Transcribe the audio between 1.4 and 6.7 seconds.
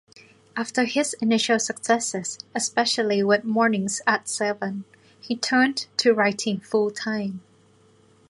successes, especially with "Morning's at Seven", he turned to writing